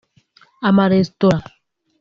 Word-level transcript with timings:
amaresitora 0.67 1.43